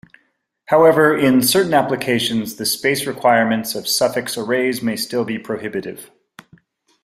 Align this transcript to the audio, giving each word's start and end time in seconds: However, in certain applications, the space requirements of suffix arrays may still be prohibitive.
However, 0.65 1.15
in 1.15 1.43
certain 1.43 1.75
applications, 1.75 2.55
the 2.55 2.65
space 2.65 3.05
requirements 3.05 3.75
of 3.75 3.87
suffix 3.87 4.35
arrays 4.35 4.81
may 4.81 4.95
still 4.95 5.23
be 5.23 5.37
prohibitive. 5.37 6.09